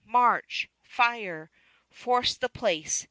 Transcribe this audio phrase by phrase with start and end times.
[0.03, 0.67] March!
[0.81, 1.51] Fire!
[1.91, 2.99] Force the place!"